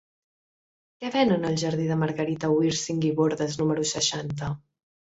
Què 1.03 1.11
venen 1.17 1.45
al 1.51 1.59
jardí 1.65 1.87
de 1.93 1.99
Margarita 2.05 2.51
Wirsing 2.57 3.05
i 3.13 3.15
Bordas 3.23 3.63
número 3.63 3.89
seixanta? 3.95 4.55